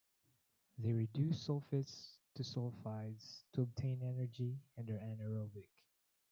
[0.79, 5.69] They reduce sulphates to sulphides to obtain energy and are anaerobic.